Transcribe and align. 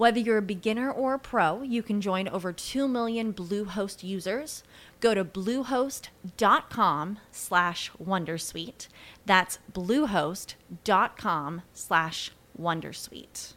Whether 0.00 0.18
you're 0.18 0.38
a 0.38 0.52
beginner 0.56 0.90
or 0.90 1.12
a 1.12 1.18
pro, 1.18 1.60
you 1.60 1.82
can 1.82 2.00
join 2.00 2.26
over 2.26 2.54
2 2.54 2.88
million 2.88 3.34
Bluehost 3.34 4.02
users. 4.02 4.62
Go 4.98 5.12
to 5.12 5.26
bluehost.com 5.26 7.18
slash 7.30 7.90
wondersuite. 8.02 8.88
That's 9.26 9.58
bluehost.com 9.70 11.62
slash 11.74 12.32
wondersuite. 12.58 13.52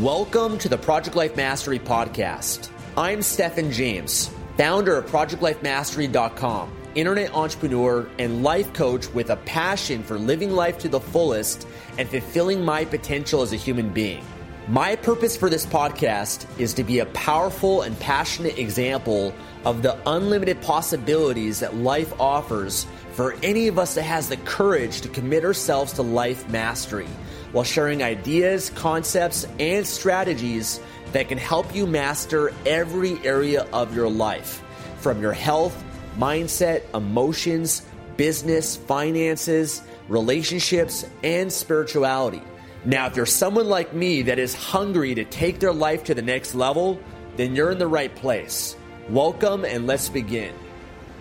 Welcome 0.00 0.58
to 0.58 0.68
the 0.68 0.78
Project 0.78 1.14
Life 1.14 1.36
Mastery 1.36 1.78
Podcast. 1.78 2.70
I'm 2.96 3.22
Stefan 3.22 3.70
James, 3.70 4.32
founder 4.56 4.96
of 4.96 5.06
ProjectLifeMastery.com, 5.06 6.76
internet 6.96 7.32
entrepreneur 7.36 8.10
and 8.18 8.42
life 8.42 8.72
coach 8.72 9.06
with 9.14 9.30
a 9.30 9.36
passion 9.36 10.02
for 10.02 10.18
living 10.18 10.50
life 10.50 10.76
to 10.78 10.88
the 10.88 10.98
fullest 10.98 11.68
and 11.98 12.08
fulfilling 12.08 12.64
my 12.64 12.84
potential 12.84 13.42
as 13.42 13.52
a 13.52 13.56
human 13.56 13.90
being. 13.90 14.24
My 14.68 14.94
purpose 14.94 15.36
for 15.36 15.50
this 15.50 15.66
podcast 15.66 16.46
is 16.58 16.74
to 16.74 16.84
be 16.84 17.00
a 17.00 17.06
powerful 17.06 17.82
and 17.82 17.98
passionate 17.98 18.58
example 18.58 19.34
of 19.64 19.82
the 19.82 19.98
unlimited 20.06 20.60
possibilities 20.60 21.60
that 21.60 21.74
life 21.74 22.12
offers 22.20 22.86
for 23.12 23.34
any 23.42 23.68
of 23.68 23.78
us 23.78 23.94
that 23.94 24.02
has 24.02 24.28
the 24.28 24.36
courage 24.38 25.00
to 25.00 25.08
commit 25.08 25.44
ourselves 25.44 25.94
to 25.94 26.02
life 26.02 26.48
mastery 26.50 27.08
while 27.52 27.64
sharing 27.64 28.02
ideas, 28.02 28.70
concepts, 28.70 29.46
and 29.58 29.84
strategies 29.84 30.78
that 31.12 31.28
can 31.28 31.38
help 31.38 31.74
you 31.74 31.86
master 31.86 32.52
every 32.64 33.18
area 33.24 33.66
of 33.72 33.96
your 33.96 34.08
life 34.08 34.62
from 34.98 35.20
your 35.20 35.32
health, 35.32 35.82
mindset, 36.16 36.82
emotions, 36.94 37.82
business, 38.16 38.76
finances, 38.76 39.82
relationships, 40.08 41.06
and 41.24 41.52
spirituality. 41.52 42.42
Now, 42.84 43.08
if 43.08 43.16
you're 43.16 43.26
someone 43.26 43.68
like 43.68 43.92
me 43.92 44.22
that 44.22 44.38
is 44.38 44.54
hungry 44.54 45.14
to 45.14 45.24
take 45.26 45.60
their 45.60 45.72
life 45.72 46.04
to 46.04 46.14
the 46.14 46.22
next 46.22 46.54
level, 46.54 46.98
then 47.36 47.54
you're 47.54 47.70
in 47.70 47.78
the 47.78 47.86
right 47.86 48.14
place. 48.14 48.74
Welcome 49.10 49.66
and 49.66 49.86
let's 49.86 50.08
begin. 50.08 50.54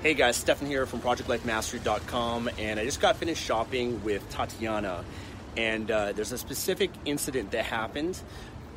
Hey 0.01 0.13
guys, 0.13 0.37
Stefan 0.37 0.69
here 0.69 0.85
from 0.85 1.01
ProjectLifeMastery.com, 1.01 2.49
and 2.57 2.79
I 2.79 2.85
just 2.85 3.01
got 3.01 3.17
finished 3.17 3.43
shopping 3.43 4.01
with 4.05 4.27
Tatiana. 4.29 5.03
And 5.57 5.91
uh, 5.91 6.13
there's 6.13 6.31
a 6.31 6.37
specific 6.37 6.91
incident 7.03 7.51
that 7.51 7.65
happened 7.65 8.17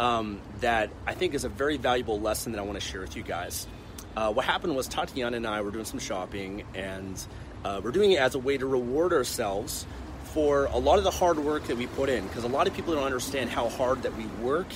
um, 0.01 0.41
that 0.59 0.91
I 1.07 1.15
think 1.15 1.35
is 1.35 1.45
a 1.45 1.49
very 1.49 1.77
valuable 1.77 2.21
lesson 2.21 2.51
that 2.51 2.59
I 2.59 2.63
want 2.63 2.81
to 2.81 2.85
share 2.85 3.03
with 3.03 3.15
you 3.15 3.23
guys. 3.23 3.69
Uh, 4.17 4.33
what 4.33 4.45
happened 4.45 4.75
was 4.75 4.89
Tatiana 4.89 5.37
and 5.37 5.47
I 5.47 5.61
were 5.61 5.71
doing 5.71 5.85
some 5.85 6.01
shopping, 6.01 6.65
and 6.75 7.25
uh, 7.65 7.81
we're 7.85 7.93
doing 7.93 8.11
it 8.11 8.19
as 8.19 8.35
a 8.35 8.41
way 8.41 8.59
to 8.59 8.67
reward 8.67 9.13
ourselves 9.13 9.87
for 10.33 10.65
a 10.67 10.79
lot 10.79 10.99
of 10.99 11.05
the 11.05 11.11
hard 11.11 11.39
work 11.39 11.65
that 11.65 11.77
we 11.77 11.87
put 11.87 12.09
in 12.09 12.27
because 12.27 12.45
a 12.45 12.49
lot 12.49 12.67
of 12.67 12.75
people 12.75 12.95
don't 12.95 13.05
understand 13.05 13.51
how 13.51 13.69
hard 13.69 14.03
that 14.03 14.17
we 14.17 14.25
work 14.43 14.67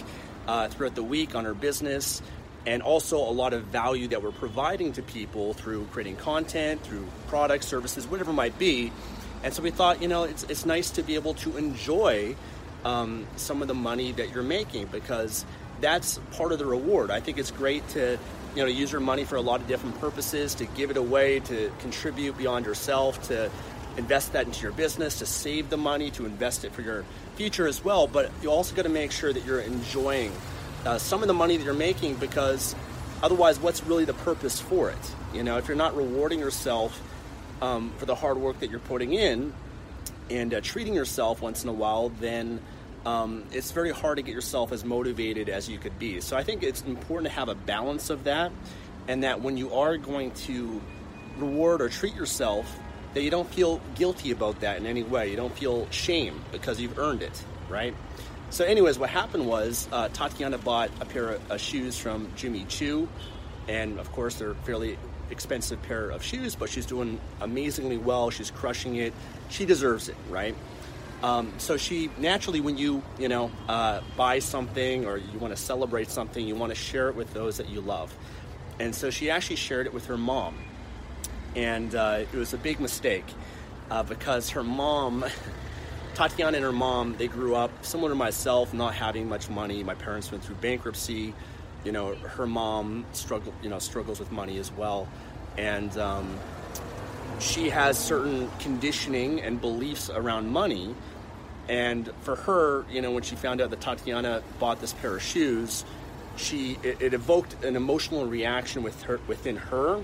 uh, 0.46 0.68
throughout 0.68 0.94
the 0.94 1.02
week 1.02 1.34
on 1.34 1.46
our 1.46 1.54
business 1.54 2.22
and 2.66 2.82
also 2.82 3.16
a 3.18 3.30
lot 3.30 3.52
of 3.52 3.64
value 3.64 4.08
that 4.08 4.22
we're 4.22 4.32
providing 4.32 4.92
to 4.92 5.02
people 5.02 5.54
through 5.54 5.86
creating 5.92 6.16
content 6.16 6.82
through 6.82 7.06
products 7.28 7.66
services 7.66 8.06
whatever 8.06 8.32
might 8.32 8.58
be. 8.58 8.92
And 9.42 9.54
so 9.54 9.62
we 9.62 9.70
thought 9.70 10.02
you 10.02 10.08
know 10.08 10.24
it's, 10.24 10.42
it's 10.44 10.66
nice 10.66 10.90
to 10.92 11.02
be 11.02 11.14
able 11.14 11.34
to 11.34 11.56
enjoy 11.56 12.36
um, 12.84 13.26
some 13.36 13.62
of 13.62 13.68
the 13.68 13.74
money 13.74 14.12
that 14.12 14.34
you're 14.34 14.42
making 14.42 14.86
because 14.86 15.44
that's 15.80 16.18
part 16.32 16.52
of 16.52 16.58
the 16.58 16.66
reward. 16.66 17.10
I 17.10 17.20
think 17.20 17.38
it's 17.38 17.50
great 17.50 17.86
to 17.90 18.18
you 18.54 18.62
know 18.62 18.68
use 18.68 18.92
your 18.92 19.00
money 19.00 19.24
for 19.24 19.36
a 19.36 19.40
lot 19.40 19.60
of 19.60 19.68
different 19.68 19.98
purposes 20.00 20.54
to 20.56 20.66
give 20.66 20.90
it 20.90 20.96
away 20.96 21.40
to 21.40 21.72
contribute 21.78 22.36
beyond 22.36 22.66
yourself 22.66 23.28
to 23.28 23.50
invest 23.96 24.32
that 24.32 24.46
into 24.46 24.62
your 24.62 24.72
business, 24.72 25.18
to 25.18 25.26
save 25.26 25.70
the 25.70 25.76
money, 25.76 26.10
to 26.12 26.26
invest 26.26 26.64
it 26.64 26.72
for 26.72 26.82
your 26.82 27.04
future 27.36 27.66
as 27.66 27.84
well. 27.84 28.06
But 28.06 28.30
you 28.42 28.50
also 28.50 28.74
got 28.74 28.82
to 28.82 28.88
make 28.88 29.12
sure 29.12 29.32
that 29.32 29.44
you're 29.44 29.60
enjoying 29.60 30.32
uh, 30.84 30.98
some 30.98 31.22
of 31.22 31.28
the 31.28 31.34
money 31.34 31.56
that 31.56 31.64
you're 31.64 31.74
making 31.74 32.14
because 32.16 32.74
otherwise, 33.22 33.58
what's 33.58 33.82
really 33.84 34.04
the 34.04 34.14
purpose 34.14 34.60
for 34.60 34.90
it? 34.90 35.14
You 35.32 35.42
know, 35.42 35.58
if 35.58 35.68
you're 35.68 35.76
not 35.76 35.96
rewarding 35.96 36.38
yourself 36.38 37.00
um, 37.60 37.92
for 37.98 38.06
the 38.06 38.14
hard 38.14 38.36
work 38.36 38.60
that 38.60 38.70
you're 38.70 38.80
putting 38.80 39.12
in 39.12 39.52
and 40.30 40.54
uh, 40.54 40.60
treating 40.62 40.94
yourself 40.94 41.40
once 41.40 41.62
in 41.62 41.68
a 41.68 41.72
while, 41.72 42.10
then 42.20 42.60
um, 43.04 43.44
it's 43.52 43.70
very 43.70 43.92
hard 43.92 44.16
to 44.16 44.22
get 44.22 44.34
yourself 44.34 44.72
as 44.72 44.84
motivated 44.84 45.48
as 45.48 45.68
you 45.68 45.78
could 45.78 45.98
be. 45.98 46.20
So 46.20 46.36
I 46.36 46.42
think 46.42 46.62
it's 46.62 46.82
important 46.82 47.32
to 47.32 47.38
have 47.38 47.48
a 47.48 47.54
balance 47.54 48.10
of 48.10 48.24
that, 48.24 48.50
and 49.08 49.22
that 49.22 49.40
when 49.40 49.56
you 49.56 49.72
are 49.74 49.96
going 49.96 50.32
to 50.32 50.80
reward 51.38 51.80
or 51.80 51.88
treat 51.88 52.14
yourself, 52.14 52.66
that 53.16 53.22
you 53.22 53.30
don't 53.30 53.48
feel 53.54 53.80
guilty 53.94 54.30
about 54.30 54.60
that 54.60 54.76
in 54.76 54.84
any 54.84 55.02
way. 55.02 55.30
You 55.30 55.36
don't 55.36 55.56
feel 55.56 55.90
shame 55.90 56.38
because 56.52 56.78
you've 56.78 56.98
earned 56.98 57.22
it, 57.22 57.42
right? 57.70 57.94
So, 58.50 58.62
anyways, 58.62 58.98
what 58.98 59.08
happened 59.08 59.46
was 59.46 59.88
uh, 59.90 60.10
Tatiana 60.10 60.58
bought 60.58 60.90
a 61.00 61.06
pair 61.06 61.30
of 61.30 61.50
uh, 61.50 61.56
shoes 61.56 61.98
from 61.98 62.30
Jimmy 62.36 62.66
Choo, 62.68 63.08
and 63.68 63.98
of 63.98 64.12
course, 64.12 64.34
they're 64.34 64.52
fairly 64.52 64.98
expensive 65.30 65.80
pair 65.80 66.10
of 66.10 66.22
shoes, 66.22 66.56
but 66.56 66.68
she's 66.68 66.84
doing 66.84 67.18
amazingly 67.40 67.96
well. 67.96 68.28
She's 68.28 68.50
crushing 68.50 68.96
it. 68.96 69.14
She 69.48 69.64
deserves 69.64 70.10
it, 70.10 70.16
right? 70.28 70.54
Um, 71.22 71.54
so 71.56 71.78
she 71.78 72.10
naturally, 72.18 72.60
when 72.60 72.76
you 72.76 73.02
you 73.18 73.28
know 73.28 73.50
uh, 73.66 74.02
buy 74.18 74.40
something 74.40 75.06
or 75.06 75.16
you 75.16 75.38
want 75.38 75.56
to 75.56 75.60
celebrate 75.62 76.10
something, 76.10 76.46
you 76.46 76.54
want 76.54 76.68
to 76.68 76.76
share 76.78 77.08
it 77.08 77.16
with 77.16 77.32
those 77.32 77.56
that 77.56 77.70
you 77.70 77.80
love, 77.80 78.14
and 78.78 78.94
so 78.94 79.08
she 79.08 79.30
actually 79.30 79.56
shared 79.56 79.86
it 79.86 79.94
with 79.94 80.04
her 80.04 80.18
mom 80.18 80.54
and 81.56 81.94
uh, 81.94 82.18
it 82.20 82.36
was 82.36 82.52
a 82.52 82.58
big 82.58 82.78
mistake 82.78 83.24
uh, 83.90 84.02
because 84.02 84.50
her 84.50 84.62
mom, 84.62 85.24
Tatiana 86.14 86.58
and 86.58 86.64
her 86.64 86.72
mom, 86.72 87.16
they 87.16 87.28
grew 87.28 87.56
up 87.56 87.70
similar 87.84 88.10
to 88.10 88.14
myself, 88.14 88.72
not 88.74 88.94
having 88.94 89.28
much 89.28 89.48
money. 89.48 89.82
My 89.82 89.94
parents 89.94 90.30
went 90.30 90.44
through 90.44 90.56
bankruptcy. 90.56 91.34
You 91.84 91.92
know, 91.92 92.14
her 92.14 92.46
mom 92.46 93.06
struggled, 93.12 93.54
you 93.62 93.70
know, 93.70 93.78
struggles 93.78 94.20
with 94.20 94.30
money 94.30 94.58
as 94.58 94.70
well, 94.72 95.08
and 95.56 95.96
um, 95.98 96.38
she 97.38 97.70
has 97.70 97.98
certain 97.98 98.50
conditioning 98.58 99.40
and 99.40 99.60
beliefs 99.60 100.10
around 100.10 100.50
money. 100.50 100.94
And 101.68 102.10
for 102.22 102.36
her, 102.36 102.84
you 102.90 103.02
know, 103.02 103.12
when 103.12 103.22
she 103.22 103.34
found 103.34 103.60
out 103.60 103.70
that 103.70 103.80
Tatiana 103.80 104.42
bought 104.58 104.80
this 104.80 104.92
pair 104.94 105.16
of 105.16 105.22
shoes, 105.22 105.84
she 106.36 106.78
it, 106.82 107.00
it 107.00 107.14
evoked 107.14 107.64
an 107.64 107.76
emotional 107.76 108.26
reaction 108.26 108.82
with 108.82 109.00
her 109.02 109.20
within 109.26 109.56
her 109.56 110.02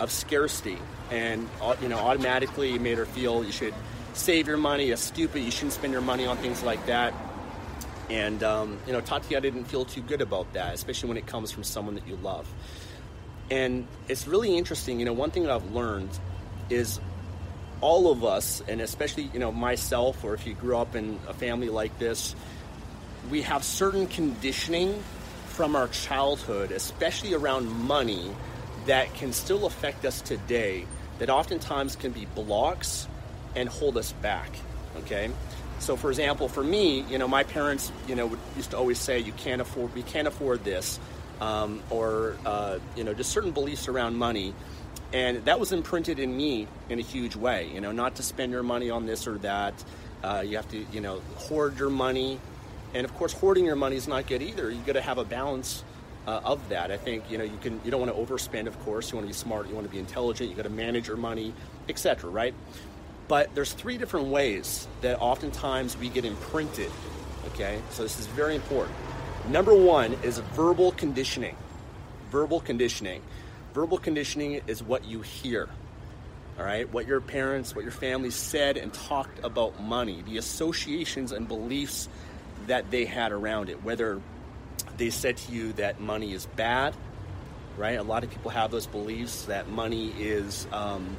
of 0.00 0.10
scarcity, 0.10 0.78
and 1.10 1.48
you 1.80 1.88
know 1.88 1.98
automatically 1.98 2.78
made 2.78 2.98
her 2.98 3.06
feel 3.06 3.44
you 3.44 3.52
should 3.52 3.74
save 4.14 4.46
your 4.46 4.56
money. 4.56 4.90
It's 4.90 5.02
stupid. 5.02 5.42
You 5.42 5.50
shouldn't 5.50 5.72
spend 5.72 5.92
your 5.92 6.02
money 6.02 6.26
on 6.26 6.36
things 6.38 6.62
like 6.62 6.84
that. 6.86 7.14
And 8.10 8.42
um, 8.42 8.78
you 8.86 8.92
know, 8.92 9.00
Tatiana 9.00 9.40
didn't 9.40 9.64
feel 9.64 9.84
too 9.84 10.02
good 10.02 10.20
about 10.20 10.52
that, 10.54 10.74
especially 10.74 11.08
when 11.08 11.18
it 11.18 11.26
comes 11.26 11.50
from 11.50 11.64
someone 11.64 11.94
that 11.94 12.06
you 12.06 12.16
love. 12.16 12.48
And 13.50 13.86
it's 14.08 14.26
really 14.26 14.56
interesting. 14.56 14.98
You 14.98 15.06
know, 15.06 15.12
one 15.12 15.30
thing 15.30 15.44
that 15.44 15.52
I've 15.52 15.70
learned 15.72 16.10
is 16.70 17.00
all 17.80 18.10
of 18.10 18.24
us, 18.24 18.62
and 18.66 18.80
especially 18.80 19.30
you 19.32 19.38
know 19.38 19.52
myself, 19.52 20.24
or 20.24 20.34
if 20.34 20.46
you 20.46 20.54
grew 20.54 20.76
up 20.76 20.94
in 20.94 21.18
a 21.28 21.34
family 21.34 21.68
like 21.68 21.98
this, 21.98 22.34
we 23.30 23.42
have 23.42 23.64
certain 23.64 24.06
conditioning 24.06 25.02
from 25.48 25.76
our 25.76 25.88
childhood, 25.88 26.72
especially 26.72 27.34
around 27.34 27.70
money, 27.70 28.30
that 28.86 29.12
can 29.14 29.32
still 29.32 29.66
affect 29.66 30.04
us 30.04 30.20
today. 30.20 30.86
That 31.18 31.30
oftentimes 31.30 31.96
can 31.96 32.12
be 32.12 32.26
blocks 32.34 33.06
and 33.54 33.68
hold 33.68 33.96
us 33.96 34.12
back. 34.12 34.50
Okay. 34.98 35.30
So, 35.80 35.96
for 35.96 36.10
example, 36.10 36.48
for 36.48 36.62
me, 36.62 37.00
you 37.02 37.18
know, 37.18 37.28
my 37.28 37.42
parents, 37.42 37.90
you 38.08 38.14
know, 38.14 38.36
used 38.56 38.70
to 38.70 38.78
always 38.78 38.98
say, 38.98 39.18
"You 39.18 39.32
can't 39.32 39.60
afford, 39.60 39.94
we 39.94 40.02
can't 40.02 40.28
afford 40.28 40.64
this," 40.64 40.98
um, 41.40 41.82
or 41.90 42.36
uh, 42.46 42.78
you 42.96 43.04
know, 43.04 43.12
just 43.12 43.30
certain 43.30 43.50
beliefs 43.50 43.88
around 43.88 44.16
money, 44.16 44.54
and 45.12 45.44
that 45.44 45.60
was 45.60 45.72
imprinted 45.72 46.18
in 46.18 46.34
me 46.36 46.68
in 46.88 46.98
a 46.98 47.02
huge 47.02 47.36
way. 47.36 47.70
You 47.72 47.80
know, 47.80 47.92
not 47.92 48.16
to 48.16 48.22
spend 48.22 48.52
your 48.52 48.62
money 48.62 48.90
on 48.90 49.06
this 49.06 49.26
or 49.26 49.38
that. 49.38 49.74
Uh, 50.22 50.42
you 50.46 50.56
have 50.56 50.68
to, 50.70 50.86
you 50.90 51.02
know, 51.02 51.20
hoard 51.36 51.78
your 51.78 51.90
money, 51.90 52.40
and 52.94 53.04
of 53.04 53.14
course, 53.14 53.32
hoarding 53.32 53.66
your 53.66 53.76
money 53.76 53.96
is 53.96 54.08
not 54.08 54.26
good 54.26 54.42
either. 54.42 54.70
You 54.70 54.80
got 54.86 54.94
to 54.94 55.02
have 55.02 55.18
a 55.18 55.24
balance 55.24 55.84
uh, 56.26 56.40
of 56.44 56.68
that. 56.68 56.90
I 56.90 56.96
think 56.96 57.30
you 57.30 57.38
know 57.38 57.44
you 57.44 57.58
can 57.60 57.80
you 57.84 57.90
don't 57.90 58.00
want 58.00 58.14
to 58.14 58.18
overspend. 58.18 58.66
Of 58.66 58.78
course, 58.84 59.10
you 59.10 59.16
want 59.16 59.26
to 59.26 59.32
be 59.32 59.38
smart. 59.38 59.68
You 59.68 59.74
want 59.74 59.86
to 59.86 59.92
be 59.92 59.98
intelligent. 59.98 60.50
You 60.50 60.56
got 60.56 60.62
to 60.62 60.70
manage 60.70 61.08
your 61.08 61.16
money, 61.16 61.52
etc. 61.88 62.30
Right? 62.30 62.54
But 63.26 63.54
there's 63.54 63.72
three 63.72 63.96
different 63.96 64.28
ways 64.28 64.86
that 65.00 65.20
oftentimes 65.20 65.96
we 65.96 66.08
get 66.08 66.24
imprinted. 66.24 66.90
Okay, 67.48 67.80
so 67.90 68.02
this 68.02 68.18
is 68.18 68.26
very 68.26 68.54
important. 68.54 68.96
Number 69.48 69.74
one 69.74 70.14
is 70.22 70.38
verbal 70.38 70.92
conditioning. 70.92 71.56
Verbal 72.30 72.60
conditioning. 72.60 73.22
Verbal 73.74 73.98
conditioning 73.98 74.60
is 74.66 74.82
what 74.82 75.04
you 75.04 75.22
hear. 75.22 75.68
All 76.58 76.64
right, 76.64 76.90
what 76.92 77.06
your 77.06 77.20
parents, 77.20 77.74
what 77.74 77.82
your 77.82 77.92
family 77.92 78.30
said 78.30 78.76
and 78.76 78.92
talked 78.92 79.44
about 79.44 79.82
money, 79.82 80.22
the 80.22 80.38
associations 80.38 81.32
and 81.32 81.48
beliefs 81.48 82.08
that 82.68 82.90
they 82.90 83.04
had 83.04 83.32
around 83.32 83.68
it, 83.68 83.82
whether 83.82 84.20
they 84.96 85.10
said 85.10 85.36
to 85.36 85.52
you 85.52 85.72
that 85.74 86.00
money 86.00 86.32
is 86.32 86.46
bad, 86.46 86.94
right? 87.76 87.98
A 87.98 88.02
lot 88.02 88.24
of 88.24 88.30
people 88.30 88.50
have 88.50 88.70
those 88.70 88.86
beliefs 88.86 89.44
that 89.46 89.68
money 89.68 90.10
is 90.18 90.66
um, 90.72 91.16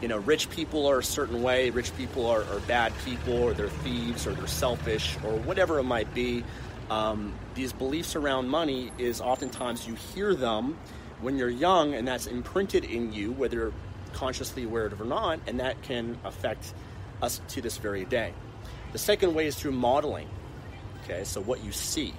you 0.00 0.08
know, 0.08 0.18
rich 0.18 0.48
people 0.50 0.86
are 0.86 0.98
a 0.98 1.04
certain 1.04 1.42
way, 1.42 1.70
rich 1.70 1.96
people 1.96 2.26
are, 2.26 2.42
are 2.44 2.60
bad 2.60 2.92
people, 3.04 3.42
or 3.42 3.52
they're 3.52 3.68
thieves, 3.68 4.26
or 4.26 4.32
they're 4.32 4.46
selfish, 4.46 5.16
or 5.24 5.32
whatever 5.32 5.78
it 5.78 5.84
might 5.84 6.12
be. 6.14 6.44
Um, 6.88 7.34
these 7.54 7.72
beliefs 7.72 8.14
around 8.16 8.48
money 8.48 8.92
is 8.96 9.20
oftentimes 9.20 9.86
you 9.86 9.94
hear 9.94 10.34
them 10.34 10.78
when 11.20 11.36
you're 11.36 11.50
young, 11.50 11.94
and 11.94 12.06
that's 12.06 12.26
imprinted 12.26 12.84
in 12.84 13.12
you, 13.12 13.32
whether 13.32 13.72
consciously 14.12 14.64
aware 14.64 14.86
of 14.86 14.92
it 14.92 15.00
or 15.00 15.04
not, 15.04 15.40
and 15.46 15.60
that 15.60 15.82
can 15.82 16.16
affect 16.24 16.72
us 17.20 17.40
to 17.48 17.60
this 17.60 17.76
very 17.78 18.04
day. 18.04 18.32
The 18.92 18.98
second 18.98 19.34
way 19.34 19.46
is 19.46 19.56
through 19.56 19.72
modeling. 19.72 20.28
Okay, 21.04 21.24
so 21.24 21.40
what 21.40 21.64
you 21.64 21.72
see. 21.72 22.14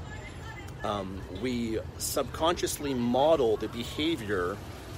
Um, 0.83 1.21
we 1.41 1.79
subconsciously 1.97 2.93
model 2.93 3.57
the 3.57 3.67
behavior, 3.67 4.57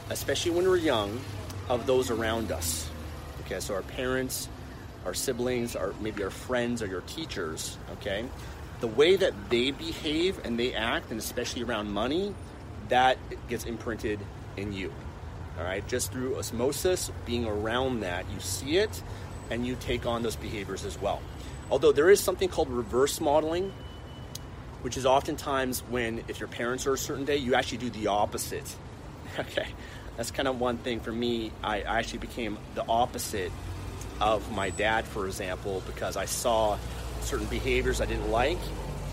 especially 0.10 0.52
when 0.52 0.68
we're 0.68 0.78
young, 0.78 1.20
of 1.70 1.88
those 1.88 2.12
around 2.12 2.52
us. 2.52 2.90
Okay, 3.42 3.60
so 3.60 3.74
our 3.74 3.82
parents, 3.82 4.48
our 5.06 5.14
siblings, 5.14 5.76
our 5.76 5.94
maybe 6.00 6.24
our 6.24 6.30
friends 6.30 6.82
or 6.82 6.88
your 6.88 7.02
teachers, 7.02 7.78
okay? 7.94 8.26
The 8.80 8.88
way 8.88 9.16
that 9.16 9.34
they 9.50 9.72
behave 9.72 10.44
and 10.46 10.60
they 10.60 10.74
act, 10.74 11.12
and 11.12 11.20
especially 11.20 11.64
around 11.64 11.92
money, 11.92 12.36
that 12.90 13.18
gets 13.48 13.66
imprinted 13.66 14.20
in 14.58 14.74
you. 14.74 14.94
All 15.58 15.64
right, 15.64 15.86
just 15.88 16.12
through 16.12 16.38
osmosis, 16.38 17.12
being 17.26 17.46
around 17.46 18.02
that, 18.02 18.26
you 18.32 18.40
see 18.40 18.78
it 18.78 19.02
and 19.50 19.68
you 19.68 19.76
take 19.80 20.06
on 20.06 20.24
those 20.24 20.36
behaviors 20.36 20.86
as 20.86 21.00
well. 21.00 21.22
Although 21.70 21.92
there 21.92 22.10
is 22.10 22.20
something 22.20 22.50
called 22.50 22.70
reverse 22.70 23.20
modeling, 23.22 23.72
which 24.82 24.98
is 24.98 25.06
oftentimes 25.06 25.82
when 25.90 26.24
if 26.28 26.40
your 26.40 26.50
parents 26.50 26.88
are 26.88 26.94
a 26.94 26.98
certain 26.98 27.26
day, 27.26 27.38
you 27.38 27.56
actually 27.56 27.78
do 27.80 27.90
the 27.90 28.08
opposite. 28.08 28.76
Okay, 29.40 29.68
that's 30.18 30.30
kind 30.30 30.50
of 30.50 30.60
one 30.60 30.78
thing 30.78 31.00
for 31.00 31.12
me. 31.14 31.54
I, 31.64 31.84
I 31.84 32.00
actually 32.00 32.20
became 32.20 32.58
the 32.76 32.86
opposite 32.86 33.50
of 34.20 34.52
my 34.52 34.72
dad, 34.72 35.06
for 35.06 35.26
example, 35.26 35.82
because 35.88 36.18
I 36.18 36.26
saw 36.26 36.78
certain 37.22 37.48
behaviors 37.48 38.02
I 38.02 38.08
didn't 38.08 38.30
like, 38.30 38.58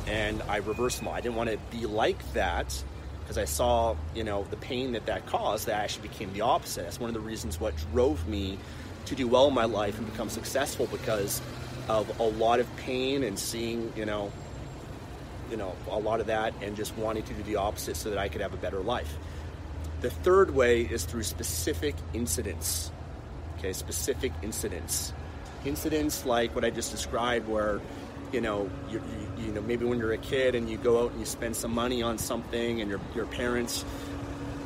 and 0.09 0.43
I 0.49 0.57
reversed 0.57 0.99
them. 0.99 1.07
I 1.07 1.21
didn't 1.21 1.37
want 1.37 1.51
to 1.51 1.59
be 1.71 1.87
like 1.87 2.33
that 2.33 2.83
because 3.21 3.39
I 3.39 3.45
saw, 3.45 3.95
you 4.13 4.25
know, 4.25 4.45
the 4.51 4.57
pain 4.57 4.93
that 4.93 5.07
that 5.07 5.25
caused. 5.27 5.67
That 5.67 5.81
I 5.81 5.85
actually 5.85 6.09
became 6.09 6.33
the 6.33 6.41
opposite. 6.41 6.83
That's 6.83 6.99
one 6.99 7.11
of 7.11 7.15
the 7.15 7.21
reasons 7.21 7.61
what 7.61 7.75
drove 7.93 8.27
me 8.27 8.59
to 9.05 9.15
do 9.15 9.29
well 9.29 9.47
in 9.47 9.55
my 9.55 9.67
life 9.67 9.99
and 9.99 10.11
become 10.11 10.29
successful 10.29 10.87
because 10.87 11.41
of 11.89 12.19
a 12.21 12.23
lot 12.23 12.59
of 12.61 12.77
pain 12.77 13.23
and 13.23 13.39
seeing, 13.39 13.93
you 13.97 14.05
know, 14.05 14.33
you 15.51 15.57
know, 15.57 15.75
a 15.91 15.99
lot 15.99 16.21
of 16.21 16.27
that, 16.27 16.55
and 16.63 16.77
just 16.77 16.97
wanting 16.97 17.23
to 17.25 17.35
do 17.35 17.43
the 17.43 17.57
opposite 17.57 17.97
so 17.97 18.11
that 18.11 18.19
I 18.19 18.29
could 18.29 18.41
have 18.41 18.55
a 18.55 18.59
better 18.59 18.81
life. 18.81 19.13
The 20.01 20.11
third 20.11 20.55
way 20.55 20.83
is 20.83 21.05
through 21.05 21.25
specific 21.25 21.95
incidents. 22.15 22.91
Okay, 23.59 23.73
specific 23.73 24.33
incidents. 24.43 25.13
Incidents 25.65 26.25
like 26.25 26.55
what 26.55 26.65
I 26.65 26.71
just 26.71 26.93
described, 26.93 27.49
where 27.49 27.81
you 28.33 28.41
know, 28.41 28.71
you, 28.91 29.03
you, 29.39 29.45
you, 29.47 29.53
know, 29.53 29.63
maybe 29.63 29.87
when 29.87 29.99
you're 29.99 30.13
a 30.13 30.19
kid 30.19 30.55
and 30.55 30.69
you 30.69 30.77
go 30.77 31.05
out 31.05 31.13
and 31.13 31.21
you 31.21 31.27
spend 31.27 31.57
some 31.57 31.73
money 31.73 32.03
on 32.03 32.19
something, 32.19 32.81
and 32.81 32.91
your 32.91 33.01
your 33.15 33.27
parents 33.27 33.85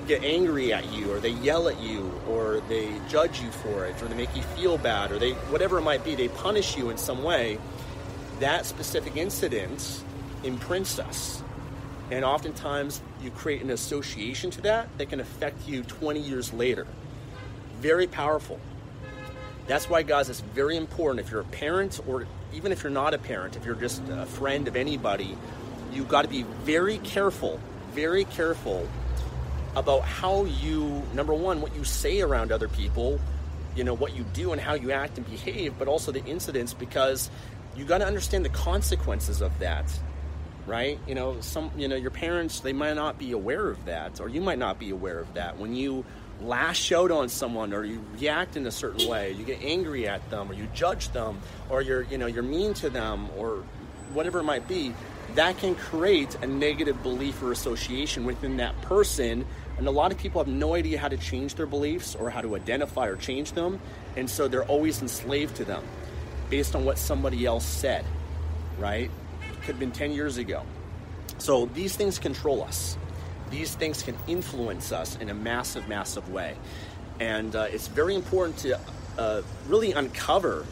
get 0.06 0.22
angry 0.24 0.72
at 0.72 0.92
you, 0.92 1.12
or 1.12 1.20
they 1.20 1.30
yell 1.30 1.68
at 1.68 1.80
you, 1.80 2.12
or 2.28 2.60
they 2.68 2.92
judge 3.08 3.40
you 3.40 3.50
for 3.50 3.86
it, 3.86 4.00
or 4.02 4.08
they 4.08 4.16
make 4.16 4.34
you 4.36 4.42
feel 4.42 4.76
bad, 4.78 5.12
or 5.12 5.18
they 5.18 5.32
whatever 5.50 5.78
it 5.78 5.82
might 5.82 6.04
be, 6.04 6.14
they 6.14 6.28
punish 6.28 6.76
you 6.76 6.90
in 6.90 6.98
some 6.98 7.22
way. 7.22 7.58
That 8.40 8.66
specific 8.66 9.16
incident 9.16 10.02
imprints 10.44 10.98
us 10.98 11.42
and 12.12 12.26
oftentimes 12.26 13.00
you 13.22 13.30
create 13.30 13.62
an 13.62 13.70
association 13.70 14.50
to 14.50 14.60
that 14.60 14.86
that 14.98 15.08
can 15.08 15.18
affect 15.18 15.66
you 15.66 15.82
20 15.82 16.20
years 16.20 16.52
later. 16.52 16.86
Very 17.80 18.06
powerful. 18.06 18.60
That's 19.66 19.88
why, 19.88 20.02
guys, 20.02 20.28
it's 20.28 20.40
very 20.40 20.76
important 20.76 21.24
if 21.24 21.32
you're 21.32 21.40
a 21.40 21.44
parent 21.44 22.00
or 22.06 22.26
even 22.52 22.70
if 22.70 22.82
you're 22.82 22.92
not 22.92 23.14
a 23.14 23.18
parent, 23.18 23.56
if 23.56 23.64
you're 23.64 23.74
just 23.74 24.02
a 24.10 24.26
friend 24.26 24.68
of 24.68 24.76
anybody, 24.76 25.38
you've 25.90 26.08
got 26.08 26.22
to 26.22 26.28
be 26.28 26.42
very 26.64 26.98
careful, 26.98 27.58
very 27.92 28.24
careful 28.24 28.86
about 29.74 30.02
how 30.02 30.44
you, 30.44 31.02
number 31.14 31.32
one, 31.32 31.62
what 31.62 31.74
you 31.74 31.82
say 31.82 32.20
around 32.20 32.52
other 32.52 32.68
people, 32.68 33.18
you 33.74 33.84
know, 33.84 33.94
what 33.94 34.14
you 34.14 34.24
do 34.34 34.52
and 34.52 34.60
how 34.60 34.74
you 34.74 34.90
act 34.90 35.16
and 35.16 35.26
behave, 35.30 35.78
but 35.78 35.88
also 35.88 36.12
the 36.12 36.22
incidents 36.26 36.74
because 36.74 37.30
you 37.74 37.86
got 37.86 37.98
to 37.98 38.06
understand 38.06 38.44
the 38.44 38.50
consequences 38.50 39.40
of 39.40 39.58
that 39.60 39.86
right? 40.66 40.98
You 41.06 41.14
know, 41.14 41.40
some 41.40 41.70
you 41.76 41.88
know 41.88 41.96
your 41.96 42.10
parents 42.10 42.60
they 42.60 42.72
might 42.72 42.94
not 42.94 43.18
be 43.18 43.32
aware 43.32 43.68
of 43.68 43.84
that, 43.86 44.20
or 44.20 44.28
you 44.28 44.40
might 44.40 44.58
not 44.58 44.78
be 44.78 44.90
aware 44.90 45.18
of 45.18 45.34
that. 45.34 45.58
When 45.58 45.74
you 45.74 46.04
lash 46.40 46.90
out 46.92 47.10
on 47.10 47.28
someone, 47.28 47.72
or 47.72 47.84
you 47.84 48.04
react 48.18 48.56
in 48.56 48.66
a 48.66 48.70
certain 48.70 49.08
way, 49.08 49.32
you 49.32 49.44
get 49.44 49.62
angry 49.62 50.08
at 50.08 50.28
them, 50.30 50.50
or 50.50 50.54
you 50.54 50.68
judge 50.74 51.08
them, 51.10 51.40
or 51.68 51.82
you're 51.82 52.02
you 52.02 52.18
know 52.18 52.26
you're 52.26 52.42
mean 52.42 52.74
to 52.74 52.90
them, 52.90 53.28
or 53.36 53.64
whatever 54.12 54.40
it 54.40 54.44
might 54.44 54.68
be. 54.68 54.94
That 55.34 55.56
can 55.58 55.74
create 55.74 56.34
a 56.42 56.46
negative 56.46 57.02
belief 57.02 57.42
or 57.42 57.52
association 57.52 58.24
within 58.24 58.58
that 58.58 58.80
person. 58.82 59.46
And 59.78 59.88
a 59.88 59.90
lot 59.90 60.12
of 60.12 60.18
people 60.18 60.44
have 60.44 60.52
no 60.52 60.74
idea 60.74 60.98
how 60.98 61.08
to 61.08 61.16
change 61.16 61.54
their 61.54 61.66
beliefs 61.66 62.14
or 62.14 62.28
how 62.28 62.42
to 62.42 62.54
identify 62.54 63.06
or 63.06 63.16
change 63.16 63.52
them. 63.52 63.80
And 64.16 64.28
so 64.28 64.46
they're 64.46 64.66
always 64.66 65.00
enslaved 65.00 65.56
to 65.56 65.64
them 65.64 65.82
based 66.50 66.76
on 66.76 66.84
what 66.84 66.98
somebody 66.98 67.46
else 67.46 67.64
said, 67.64 68.04
right? 68.78 69.10
Could 69.62 69.72
have 69.72 69.80
been 69.80 69.92
10 69.92 70.12
years 70.12 70.36
ago. 70.36 70.62
So 71.38 71.66
these 71.66 71.96
things 71.96 72.18
control 72.18 72.62
us. 72.62 72.96
These 73.50 73.74
things 73.74 74.02
can 74.02 74.16
influence 74.26 74.92
us 74.92 75.16
in 75.16 75.28
a 75.28 75.34
massive, 75.34 75.88
massive 75.88 76.28
way. 76.30 76.56
And 77.20 77.54
uh, 77.54 77.66
it's 77.70 77.88
very 77.88 78.14
important 78.14 78.58
to 78.58 78.80
uh, 79.18 79.42
really 79.68 79.92
uncover 79.92 80.64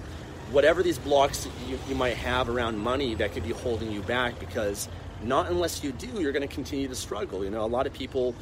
whatever 0.51 0.83
these 0.83 0.99
blocks 0.99 1.49
you, 1.69 1.79
you 1.89 1.95
might 1.95 2.17
have 2.17 2.49
around 2.49 2.79
money 2.79 3.15
that 3.15 3.33
could 3.33 3.45
be 3.45 3.53
holding 3.53 3.91
you 3.91 4.01
back 4.03 4.39
because 4.41 4.89
not 5.23 5.49
unless 5.49 5.85
you 5.85 5.93
do, 5.93 6.09
you're 6.21 6.33
going 6.33 6.47
to 6.47 6.53
continue 6.53 6.89
to 6.89 6.95
struggle. 6.95 7.45
You 7.45 7.51
know, 7.51 7.65
a 7.65 7.67
lot 7.67 7.87
of 7.87 7.93
people, 7.93 8.35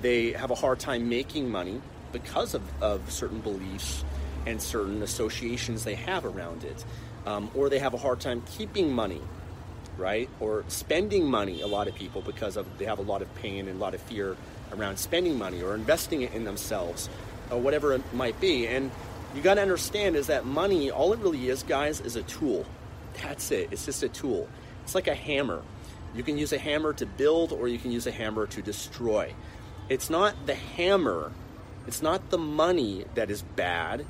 they 0.00 0.32
have 0.32 0.50
a 0.50 0.54
hard 0.54 0.78
time 0.78 1.08
making 1.08 1.50
money 1.50 1.80
because 2.12 2.54
of, 2.54 2.62
of 2.82 3.10
certain 3.10 3.40
beliefs 3.40 4.04
and 4.46 4.60
certain 4.60 5.02
associations 5.02 5.84
they 5.84 5.94
have 5.94 6.24
around 6.24 6.64
it. 6.64 6.84
Um, 7.24 7.50
or 7.54 7.68
they 7.68 7.78
have 7.78 7.94
a 7.94 7.98
hard 7.98 8.20
time 8.20 8.42
keeping 8.56 8.92
money 8.92 9.20
right? 9.96 10.28
Or 10.40 10.64
spending 10.68 11.30
money, 11.30 11.60
a 11.60 11.66
lot 11.66 11.88
of 11.88 11.94
people, 11.94 12.22
because 12.22 12.56
of 12.56 12.66
they 12.78 12.84
have 12.84 12.98
a 12.98 13.02
lot 13.02 13.22
of 13.22 13.34
pain 13.36 13.68
and 13.68 13.76
a 13.76 13.80
lot 13.80 13.94
of 13.94 14.00
fear 14.02 14.36
around 14.72 14.98
spending 14.98 15.38
money 15.38 15.62
or 15.62 15.74
investing 15.74 16.22
it 16.22 16.32
in 16.32 16.44
themselves 16.44 17.08
or 17.50 17.58
whatever 17.58 17.92
it 17.92 18.14
might 18.14 18.40
be. 18.40 18.66
And 18.66 18.90
you 19.34 19.42
got 19.42 19.54
to 19.54 19.62
understand 19.62 20.16
is 20.16 20.26
that 20.28 20.44
money, 20.44 20.90
all 20.90 21.12
it 21.12 21.20
really 21.20 21.48
is, 21.48 21.62
guys, 21.62 22.00
is 22.00 22.16
a 22.16 22.22
tool. 22.22 22.66
That's 23.22 23.50
it. 23.50 23.68
It's 23.70 23.84
just 23.84 24.02
a 24.02 24.08
tool. 24.08 24.48
It's 24.84 24.94
like 24.94 25.08
a 25.08 25.14
hammer. 25.14 25.62
You 26.14 26.22
can 26.22 26.36
use 26.36 26.52
a 26.52 26.58
hammer 26.58 26.92
to 26.94 27.06
build 27.06 27.52
or 27.52 27.68
you 27.68 27.78
can 27.78 27.90
use 27.90 28.06
a 28.06 28.12
hammer 28.12 28.46
to 28.46 28.62
destroy. 28.62 29.34
It's 29.88 30.10
not 30.10 30.46
the 30.46 30.54
hammer, 30.54 31.32
it's 31.86 32.02
not 32.02 32.30
the 32.30 32.38
money 32.38 33.04
that 33.14 33.30
is 33.30 33.42
bad 33.42 34.06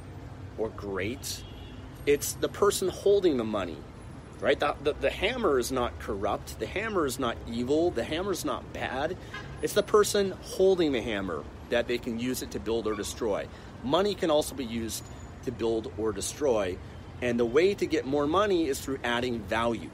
or 0.59 0.69
great. 0.71 1.43
It's 2.05 2.35
the 2.35 2.49
person 2.49 2.89
holding 2.89 3.37
the 3.37 3.45
money, 3.45 3.77
right? 4.43 4.59
The, 4.59 4.75
the, 4.83 4.93
the 4.95 5.11
hammer 5.11 5.59
is 5.59 5.73
not 5.73 5.99
corrupt. 6.01 6.59
The 6.59 6.67
hammer 6.67 7.07
is 7.07 7.19
not 7.19 7.37
evil. 7.51 7.93
The 7.93 8.05
hammer 8.05 8.33
is 8.33 8.45
not 8.45 8.73
bad. 8.73 9.17
It's 9.63 9.73
the 9.73 9.85
person 9.85 10.35
holding 10.43 10.93
the 10.93 11.01
hammer 11.01 11.45
that 11.71 11.87
they 11.87 11.97
can 11.97 12.19
use 12.19 12.43
it 12.43 12.51
to 12.51 12.61
build 12.61 12.87
or 12.87 12.95
destroy. 12.95 13.47
Money 13.85 14.15
can 14.15 14.31
also 14.31 14.55
be 14.55 14.65
used 14.65 15.05
to 15.45 15.53
build 15.53 15.93
or 15.97 16.13
destroy. 16.13 16.77
And 17.23 17.39
the 17.39 17.47
way 17.47 17.73
to 17.73 17.87
get 17.87 18.05
more 18.05 18.27
money 18.27 18.67
is 18.67 18.81
through 18.81 18.99
adding 19.05 19.39
value. 19.39 19.91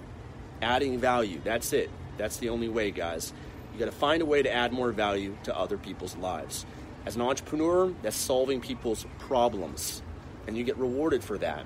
Adding 0.62 0.98
value. 0.98 1.40
That's 1.44 1.74
it. 1.74 1.90
That's 2.16 2.38
the 2.38 2.48
only 2.48 2.68
way, 2.70 2.90
guys. 2.90 3.34
You 3.72 3.78
got 3.78 3.84
to 3.84 3.92
find 3.92 4.22
a 4.22 4.26
way 4.26 4.42
to 4.42 4.52
add 4.52 4.72
more 4.72 4.92
value 4.92 5.36
to 5.44 5.56
other 5.56 5.76
people's 5.76 6.16
lives. 6.16 6.64
As 7.04 7.16
an 7.16 7.22
entrepreneur, 7.22 7.92
that's 8.02 8.16
solving 8.16 8.60
people's 8.60 9.06
problems, 9.18 10.02
and 10.46 10.56
you 10.56 10.64
get 10.64 10.76
rewarded 10.78 11.22
for 11.22 11.38
that. 11.38 11.64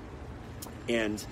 And 0.87 1.25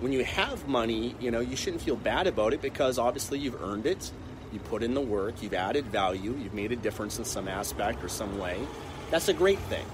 when 0.00 0.12
you 0.12 0.24
have 0.24 0.68
money, 0.68 1.14
you 1.20 1.30
know, 1.30 1.40
you 1.40 1.56
shouldn't 1.56 1.82
feel 1.82 1.96
bad 1.96 2.26
about 2.26 2.52
it 2.52 2.60
because 2.60 2.98
obviously 2.98 3.38
you've 3.38 3.60
earned 3.62 3.86
it. 3.86 4.10
You 4.52 4.60
put 4.60 4.82
in 4.82 4.94
the 4.94 5.00
work, 5.00 5.42
you've 5.42 5.54
added 5.54 5.86
value, 5.86 6.32
you've 6.32 6.54
made 6.54 6.72
a 6.72 6.76
difference 6.76 7.18
in 7.18 7.24
some 7.24 7.48
aspect 7.48 8.04
or 8.04 8.08
some 8.08 8.38
way. 8.38 8.58
That's 9.10 9.28
a 9.28 9.32
great 9.32 9.58
thing. 9.58 9.84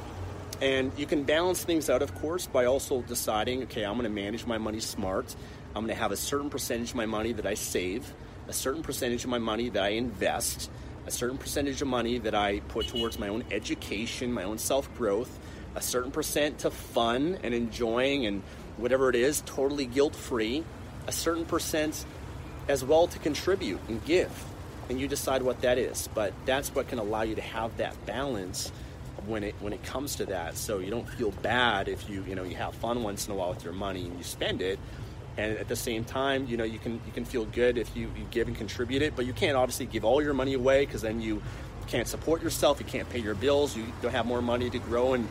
And 0.61 0.93
you 0.97 1.07
can 1.07 1.25
balance 1.25 1.65
things 1.65 1.91
out, 1.91 2.03
of 2.03 2.15
course, 2.17 2.47
by 2.47 2.67
also 2.67 3.03
deciding, 3.03 3.65
okay, 3.65 3.85
I'm 3.85 3.95
going 3.95 4.05
to 4.05 4.11
manage 4.11 4.47
my 4.47 4.59
money 4.59 4.81
smart. 4.81 5.35
I'm 5.75 5.85
going 5.85 5.95
to 5.95 6.01
have 6.01 6.13
a 6.13 6.17
certain 6.17 6.51
percentage 6.51 6.91
of 6.91 6.97
my 6.97 7.07
money 7.07 7.33
that 7.33 7.47
I 7.47 7.55
save, 7.55 8.13
a 8.47 8.53
certain 8.53 8.83
percentage 8.83 9.25
of 9.25 9.31
my 9.31 9.39
money 9.39 9.71
that 9.71 9.83
I 9.83 9.91
invest, 9.91 10.71
a 11.07 11.11
certain 11.11 11.39
percentage 11.39 11.83
of 11.83 11.89
money 11.89 12.19
that 12.19 12.35
I 12.35 12.61
put 12.61 12.89
towards 12.89 13.19
my 13.19 13.29
own 13.29 13.45
education, 13.51 14.33
my 14.33 14.45
own 14.45 14.59
self 14.59 14.93
growth, 14.97 15.39
a 15.75 15.81
certain 15.81 16.11
percent 16.11 16.59
to 16.61 16.71
fun 16.71 17.39
and 17.43 17.55
enjoying 17.55 18.27
and 18.27 18.43
whatever 18.77 19.09
it 19.09 19.17
is, 19.17 19.43
totally 19.47 19.87
guilt 19.87 20.15
free, 20.15 20.65
a 21.07 21.13
certain 21.13 21.45
percent 21.45 22.05
as 22.69 22.85
well 22.85 23.07
to 23.09 23.19
contribute 23.19 23.81
and 23.89 24.05
give. 24.05 24.45
And 24.89 25.01
you 25.01 25.09
decide 25.09 25.43
what 25.43 25.63
that 25.63 25.79
is. 25.79 26.09
But 26.15 26.33
that's 26.45 26.75
what 26.75 26.89
can 26.89 26.99
allow 26.99 27.23
you 27.23 27.35
to 27.35 27.43
have 27.43 27.77
that 27.79 28.07
balance 28.07 28.73
when 29.27 29.45
it 29.45 29.55
when 29.61 29.73
it 29.73 29.83
comes 29.85 30.17
to 30.17 30.27
that. 30.27 30.57
So 30.57 30.79
you 30.79 30.91
don't 30.91 31.09
feel 31.09 31.31
bad 31.31 31.89
if 31.89 32.09
you 32.09 32.25
you 32.29 32.35
know 32.35 32.43
you 32.43 32.57
have 32.57 32.75
fun 32.75 33.03
once 33.03 33.27
in 33.27 33.33
a 33.33 33.37
while 33.37 33.51
with 33.51 33.65
your 33.65 33.73
money 33.73 34.05
and 34.07 34.17
you 34.19 34.25
spend 34.25 34.61
it. 34.61 34.79
And 35.39 35.57
at 35.57 35.69
the 35.69 35.77
same 35.77 36.05
time, 36.05 36.47
you 36.47 36.57
know 36.57 36.65
you 36.65 36.79
can 36.79 36.95
you 37.07 37.13
can 37.13 37.25
feel 37.25 37.45
good 37.47 37.79
if 37.79 37.97
you, 37.97 38.11
you 38.17 38.27
give 38.31 38.49
and 38.49 38.57
contribute 38.57 39.03
it, 39.03 39.17
but 39.17 39.25
you 39.25 39.33
can't 39.33 39.57
obviously 39.57 39.87
give 39.87 40.05
all 40.05 40.23
your 40.23 40.35
money 40.35 40.55
away 40.55 40.85
because 40.85 41.03
then 41.03 41.21
you 41.21 41.43
can't 41.87 42.09
support 42.09 42.43
yourself, 42.43 42.81
you 42.81 42.87
can't 42.87 43.09
pay 43.09 43.19
your 43.19 43.35
bills, 43.35 43.77
you 43.77 43.85
don't 44.03 44.13
have 44.13 44.27
more 44.27 44.43
money 44.43 44.71
to 44.71 44.79
grow 44.79 45.15
and 45.15 45.29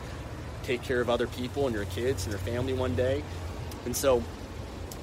take 0.63 0.83
care 0.83 1.01
of 1.01 1.09
other 1.09 1.27
people 1.27 1.67
and 1.67 1.75
your 1.75 1.85
kids 1.85 2.25
and 2.25 2.31
your 2.31 2.39
family 2.39 2.73
one 2.73 2.95
day. 2.95 3.23
And 3.85 3.95
so 3.95 4.23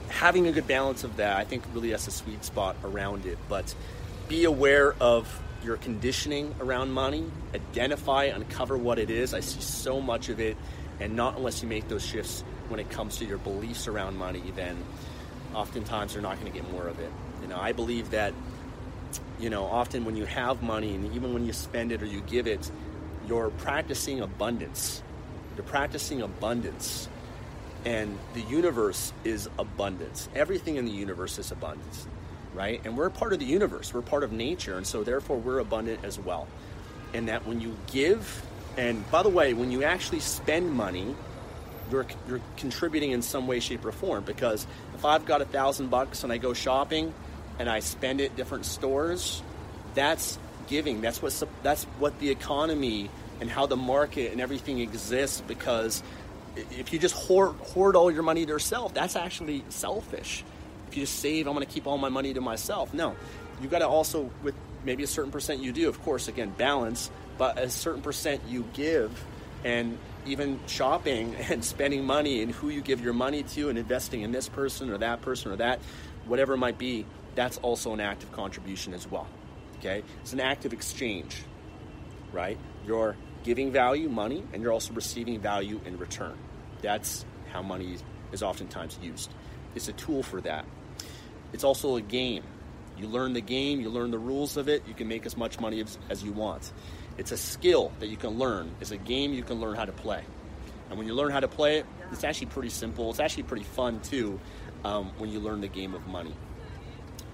having 0.08 0.46
a 0.46 0.52
good 0.52 0.66
balance 0.66 1.04
of 1.04 1.16
that, 1.16 1.36
I 1.36 1.44
think 1.44 1.64
really 1.74 1.90
has 1.90 2.06
a 2.06 2.10
sweet 2.10 2.44
spot 2.44 2.76
around 2.84 3.26
it. 3.26 3.38
But 3.48 3.74
be 4.28 4.44
aware 4.44 4.94
of 5.00 5.42
your 5.64 5.76
conditioning 5.76 6.54
around 6.60 6.92
money, 6.92 7.24
identify, 7.54 8.24
uncover 8.24 8.76
what 8.76 8.98
it 8.98 9.10
is. 9.10 9.34
I 9.34 9.40
see 9.40 9.60
so 9.60 10.00
much 10.00 10.28
of 10.28 10.40
it, 10.40 10.56
and 11.00 11.16
not 11.16 11.36
unless 11.36 11.62
you 11.62 11.68
make 11.68 11.88
those 11.88 12.04
shifts 12.04 12.44
when 12.68 12.80
it 12.80 12.90
comes 12.90 13.16
to 13.16 13.24
your 13.24 13.38
beliefs 13.38 13.88
around 13.88 14.16
money, 14.16 14.52
then 14.54 14.76
oftentimes 15.54 16.14
you're 16.14 16.22
not 16.22 16.38
going 16.40 16.52
to 16.52 16.58
get 16.58 16.70
more 16.70 16.86
of 16.86 17.00
it. 17.00 17.10
You 17.42 17.48
know, 17.48 17.58
I 17.58 17.72
believe 17.72 18.10
that, 18.10 18.34
you 19.40 19.50
know, 19.50 19.64
often 19.64 20.04
when 20.04 20.16
you 20.16 20.26
have 20.26 20.62
money 20.62 20.94
and 20.94 21.12
even 21.14 21.32
when 21.32 21.46
you 21.46 21.52
spend 21.52 21.92
it 21.92 22.02
or 22.02 22.06
you 22.06 22.20
give 22.20 22.46
it, 22.46 22.70
you're 23.26 23.50
practicing 23.50 24.20
abundance. 24.20 25.02
You're 25.58 25.66
practicing 25.66 26.22
abundance. 26.22 27.06
And 27.84 28.18
the 28.32 28.40
universe 28.40 29.12
is 29.24 29.50
abundance. 29.58 30.30
Everything 30.34 30.76
in 30.76 30.86
the 30.86 30.90
universe 30.90 31.38
is 31.38 31.52
abundance 31.52 32.06
right? 32.54 32.80
And 32.84 32.96
we're 32.96 33.10
part 33.10 33.32
of 33.32 33.38
the 33.38 33.44
universe, 33.44 33.94
we're 33.94 34.02
part 34.02 34.24
of 34.24 34.32
nature, 34.32 34.76
and 34.76 34.86
so 34.86 35.04
therefore 35.04 35.38
we're 35.38 35.60
abundant 35.60 36.00
as 36.04 36.18
well. 36.18 36.48
And 37.14 37.28
that 37.28 37.46
when 37.46 37.60
you 37.60 37.76
give, 37.86 38.44
and 38.76 39.08
by 39.10 39.22
the 39.22 39.28
way, 39.28 39.54
when 39.54 39.70
you 39.70 39.84
actually 39.84 40.20
spend 40.20 40.72
money, 40.72 41.14
you're, 41.90 42.06
you're 42.28 42.40
contributing 42.56 43.12
in 43.12 43.22
some 43.22 43.46
way, 43.46 43.60
shape, 43.60 43.84
or 43.84 43.92
form. 43.92 44.24
Because 44.24 44.66
if 44.94 45.04
I've 45.04 45.24
got 45.24 45.40
a 45.40 45.46
thousand 45.46 45.88
bucks 45.88 46.24
and 46.24 46.32
I 46.32 46.38
go 46.38 46.52
shopping 46.52 47.14
and 47.58 47.68
I 47.68 47.80
spend 47.80 48.20
it 48.20 48.36
different 48.36 48.66
stores, 48.66 49.42
that's 49.94 50.38
giving. 50.66 51.00
That's 51.00 51.22
what 51.22 51.42
that's 51.62 51.84
what 51.98 52.18
the 52.18 52.28
economy 52.28 53.08
and 53.40 53.50
how 53.50 53.66
the 53.66 53.76
market 53.76 54.32
and 54.32 54.40
everything 54.40 54.80
exists. 54.80 55.40
Because 55.40 56.02
if 56.56 56.92
you 56.92 56.98
just 56.98 57.14
hoard, 57.14 57.56
hoard 57.56 57.96
all 57.96 58.10
your 58.10 58.22
money 58.22 58.44
to 58.44 58.52
yourself, 58.52 58.94
that's 58.94 59.16
actually 59.16 59.64
selfish 59.68 60.44
if 60.88 60.96
you 60.96 61.02
just 61.02 61.20
save, 61.20 61.46
I'm 61.46 61.54
going 61.54 61.66
to 61.66 61.72
keep 61.72 61.86
all 61.86 61.98
my 61.98 62.08
money 62.08 62.34
to 62.34 62.40
myself. 62.40 62.92
No, 62.94 63.14
you 63.60 63.68
got 63.68 63.80
to 63.80 63.88
also 63.88 64.30
with 64.42 64.54
maybe 64.84 65.02
a 65.02 65.06
certain 65.06 65.30
percent 65.30 65.62
you 65.62 65.72
do. 65.72 65.88
Of 65.88 66.02
course, 66.02 66.28
again, 66.28 66.52
balance, 66.56 67.10
but 67.36 67.58
a 67.58 67.68
certain 67.68 68.02
percent 68.02 68.42
you 68.48 68.64
give, 68.72 69.24
and 69.64 69.98
even 70.26 70.58
shopping 70.66 71.34
and 71.50 71.64
spending 71.64 72.04
money 72.04 72.42
and 72.42 72.52
who 72.52 72.70
you 72.70 72.80
give 72.80 73.00
your 73.02 73.12
money 73.12 73.42
to 73.42 73.68
and 73.68 73.78
investing 73.78 74.22
in 74.22 74.32
this 74.32 74.48
person 74.48 74.90
or 74.90 74.98
that 74.98 75.20
person 75.22 75.52
or 75.52 75.56
that, 75.56 75.80
whatever 76.26 76.54
it 76.54 76.58
might 76.58 76.78
be, 76.78 77.04
that's 77.34 77.58
also 77.58 77.92
an 77.92 78.00
active 78.00 78.32
contribution 78.32 78.94
as 78.94 79.08
well. 79.10 79.26
Okay, 79.78 80.02
it's 80.22 80.32
an 80.32 80.40
active 80.40 80.72
exchange, 80.72 81.42
right? 82.32 82.58
You're 82.86 83.14
giving 83.48 83.72
value, 83.72 84.10
money, 84.10 84.44
and 84.52 84.62
you're 84.62 84.74
also 84.74 84.92
receiving 84.92 85.40
value 85.40 85.80
in 85.86 85.96
return. 85.96 86.36
That's 86.82 87.24
how 87.50 87.62
money 87.62 87.96
is 88.30 88.42
oftentimes 88.42 88.98
used. 89.00 89.30
It's 89.74 89.88
a 89.88 89.94
tool 89.94 90.22
for 90.22 90.42
that. 90.42 90.66
It's 91.54 91.64
also 91.64 91.96
a 91.96 92.02
game. 92.02 92.42
You 92.98 93.06
learn 93.06 93.32
the 93.32 93.40
game, 93.40 93.80
you 93.80 93.88
learn 93.88 94.10
the 94.10 94.18
rules 94.18 94.58
of 94.58 94.68
it, 94.68 94.82
you 94.86 94.92
can 94.92 95.08
make 95.08 95.24
as 95.24 95.34
much 95.34 95.58
money 95.60 95.80
as, 95.80 95.96
as 96.10 96.22
you 96.22 96.32
want. 96.32 96.70
It's 97.16 97.32
a 97.32 97.38
skill 97.38 97.90
that 98.00 98.08
you 98.08 98.18
can 98.18 98.38
learn. 98.38 98.70
It's 98.82 98.90
a 98.90 98.98
game 98.98 99.32
you 99.32 99.42
can 99.42 99.58
learn 99.62 99.76
how 99.76 99.86
to 99.86 99.92
play. 99.92 100.22
And 100.90 100.98
when 100.98 101.06
you 101.06 101.14
learn 101.14 101.32
how 101.32 101.40
to 101.40 101.48
play 101.48 101.78
it, 101.78 101.86
it's 102.12 102.24
actually 102.24 102.48
pretty 102.48 102.68
simple. 102.68 103.08
It's 103.08 103.18
actually 103.18 103.44
pretty 103.44 103.64
fun 103.64 104.00
too 104.00 104.38
um, 104.84 105.10
when 105.16 105.30
you 105.30 105.40
learn 105.40 105.62
the 105.62 105.68
game 105.68 105.94
of 105.94 106.06
money. 106.06 106.34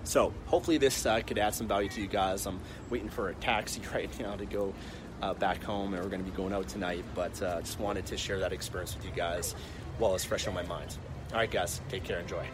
So 0.05 0.33
hopefully 0.47 0.79
this 0.79 1.07
uh, 1.07 1.23
could 1.27 1.39
add 1.39 1.55
some 1.55 1.67
value 1.67 1.89
to 1.89 2.01
you 2.01 2.07
guys. 2.07 2.47
I'm 2.47 2.61
waiting 2.89 3.09
for 3.09 3.31
a 3.31 3.35
taxi 3.35 3.83
right 3.95 4.17
now 4.21 4.37
to 4.37 4.47
go 4.47 4.75
uh, 5.23 5.35
back 5.35 5.63
home, 5.63 5.95
and 5.95 6.03
we're 6.03 6.11
going 6.11 6.25
to 6.25 6.31
be 6.31 6.37
going 6.37 6.53
out 6.53 6.69
tonight. 6.69 7.05
But 7.15 7.41
uh, 7.43 7.61
just 7.61 7.81
wanted 7.81 8.07
to 8.07 8.17
share 8.17 8.39
that 8.41 8.53
experience 8.53 8.95
with 8.97 9.05
you 9.05 9.13
guys 9.13 9.55
while 9.99 10.15
it's 10.15 10.25
fresh 10.25 10.47
on 10.47 10.55
my 10.55 10.63
mind. 10.65 10.97
All 11.33 11.39
right, 11.39 11.51
guys, 11.51 11.81
take 11.89 12.05
care, 12.05 12.21
enjoy. 12.21 12.45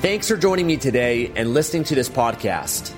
Thanks 0.00 0.28
for 0.28 0.36
joining 0.38 0.66
me 0.66 0.78
today 0.78 1.30
and 1.36 1.52
listening 1.52 1.84
to 1.84 1.94
this 1.94 2.08
podcast. 2.08 2.94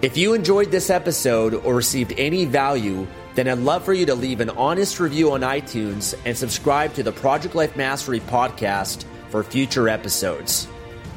If 0.00 0.16
you 0.16 0.32
enjoyed 0.32 0.70
this 0.70 0.88
episode 0.88 1.54
or 1.54 1.74
received 1.74 2.14
any 2.16 2.44
value, 2.44 3.06
then 3.34 3.48
I'd 3.48 3.58
love 3.58 3.84
for 3.84 3.92
you 3.92 4.06
to 4.06 4.14
leave 4.14 4.40
an 4.40 4.50
honest 4.50 5.00
review 5.00 5.32
on 5.32 5.40
iTunes 5.40 6.14
and 6.24 6.38
subscribe 6.38 6.94
to 6.94 7.02
the 7.02 7.10
Project 7.10 7.54
Life 7.56 7.76
Mastery 7.76 8.20
podcast 8.20 9.04
for 9.30 9.42
future 9.42 9.88
episodes. 9.88 10.68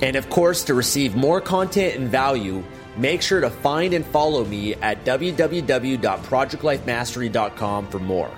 And 0.02 0.16
of 0.16 0.30
course, 0.30 0.64
to 0.66 0.74
receive 0.74 1.16
more 1.16 1.40
content 1.42 1.96
and 1.96 2.10
value, 2.10 2.64
make 2.98 3.22
sure 3.22 3.42
to 3.42 3.50
find 3.50 3.94
and 3.94 4.06
follow 4.06 4.46
me 4.46 4.76
at 4.76 5.04
www.projectlifemastery.com 5.06 7.88
for 7.88 8.00
more. 8.00 8.32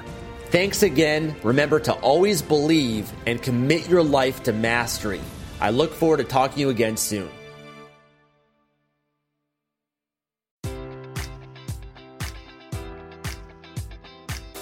Thanks 0.48 0.84
again. 0.84 1.36
Remember 1.44 1.80
to 1.82 1.94
always 1.94 2.42
believe 2.42 3.12
and 3.26 3.42
commit 3.42 3.90
your 3.90 4.04
life 4.04 4.44
to 4.44 4.54
mastery. 4.54 5.22
I 5.60 5.72
look 5.72 5.94
forward 5.94 6.18
to 6.18 6.24
talking 6.24 6.56
to 6.56 6.62
you 6.62 6.70
again 6.70 6.96
soon. 6.98 7.30